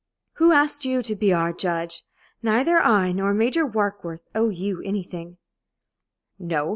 [0.37, 2.01] "Who asked you to be our judge?
[2.41, 5.37] Neither I nor Major Warkworth owe you anything."
[6.39, 6.69] "No.